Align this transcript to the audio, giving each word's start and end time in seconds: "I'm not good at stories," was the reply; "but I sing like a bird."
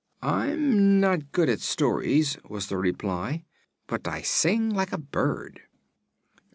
"I'm 0.23 0.99
not 0.99 1.31
good 1.31 1.47
at 1.47 1.59
stories," 1.59 2.35
was 2.49 2.69
the 2.69 2.77
reply; 2.79 3.45
"but 3.85 4.07
I 4.07 4.23
sing 4.23 4.71
like 4.71 4.91
a 4.91 4.97
bird." 4.97 5.59